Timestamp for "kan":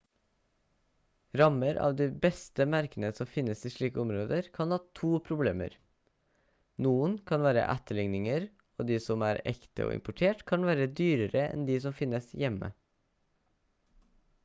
4.55-4.73, 7.33-7.43, 10.53-10.65